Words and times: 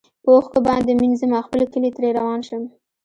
په 0.23 0.29
اوښکو 0.35 0.59
باندي 0.67 0.93
مینځمه 1.01 1.39
خپل 1.47 1.61
کلی 1.73 1.89
ترې 1.95 2.09
روان 2.19 2.39
شم 2.47 2.63